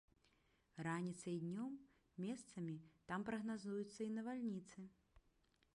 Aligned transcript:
Раніцай 0.87 1.33
і 1.39 1.41
днём 1.43 1.73
месцамі 2.25 2.75
там 3.11 3.27
прагназуюцца 3.29 3.99
і 4.09 4.11
навальніцы. 4.17 4.79